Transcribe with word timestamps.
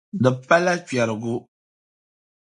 Di 0.23 0.31
pala 0.47 0.73
kpɛrigu. 0.85 1.35